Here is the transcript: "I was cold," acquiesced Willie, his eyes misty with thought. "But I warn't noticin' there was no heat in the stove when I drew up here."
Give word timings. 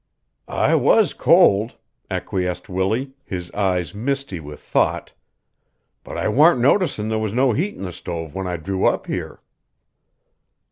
"I 0.47 0.73
was 0.73 1.13
cold," 1.13 1.75
acquiesced 2.09 2.67
Willie, 2.69 3.11
his 3.23 3.51
eyes 3.51 3.93
misty 3.93 4.39
with 4.39 4.59
thought. 4.59 5.13
"But 6.03 6.17
I 6.17 6.27
warn't 6.27 6.59
noticin' 6.59 7.07
there 7.09 7.19
was 7.19 7.33
no 7.33 7.53
heat 7.53 7.75
in 7.75 7.83
the 7.83 7.93
stove 7.93 8.33
when 8.33 8.47
I 8.47 8.57
drew 8.57 8.87
up 8.87 9.05
here." 9.05 9.41